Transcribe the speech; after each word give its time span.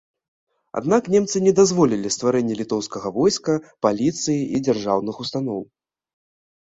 Аднак 0.79 1.03
немцы 1.15 1.41
не 1.47 1.51
дазволілі 1.59 2.11
стварэнне 2.15 2.57
літоўскага 2.63 3.07
войска, 3.21 3.51
паліцыі 3.87 4.39
і 4.41 4.57
дзяржаўных 4.69 5.15
устаноў. 5.27 5.61